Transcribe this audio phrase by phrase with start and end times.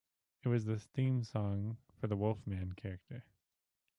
[0.41, 3.23] It was the theme song for the Wolfman character.